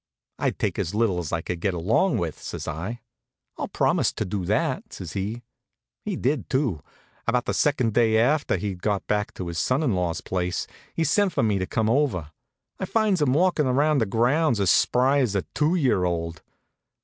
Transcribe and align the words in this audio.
"I'd 0.39 0.57
take 0.57 0.79
as 0.79 0.95
little 0.95 1.19
as 1.19 1.31
I 1.31 1.41
could 1.41 1.59
get 1.59 1.75
along 1.75 2.17
with," 2.17 2.39
says 2.41 2.67
I. 2.67 3.01
"I'll 3.59 3.67
promise 3.67 4.11
to 4.13 4.25
do 4.25 4.45
that," 4.45 4.93
says 4.93 5.13
he. 5.13 5.43
He 6.03 6.15
did, 6.15 6.49
too. 6.49 6.81
About 7.27 7.45
the 7.45 7.53
second 7.53 7.93
day 7.93 8.17
after 8.17 8.57
he'd 8.57 8.81
gone 8.81 9.01
back 9.05 9.31
to 9.35 9.45
his 9.47 9.59
son 9.59 9.83
in 9.83 9.93
law's 9.93 10.21
place, 10.21 10.65
he 10.95 11.03
sends 11.03 11.35
for 11.35 11.43
me 11.43 11.59
to 11.59 11.67
come 11.67 11.87
over. 11.87 12.31
I 12.79 12.85
finds 12.85 13.21
him 13.21 13.33
walkin' 13.33 13.67
around 13.67 13.99
the 13.99 14.07
grounds 14.07 14.59
as 14.59 14.71
spry 14.71 15.19
as 15.19 15.35
a 15.35 15.43
two 15.53 15.75
year 15.75 16.03
old. 16.03 16.41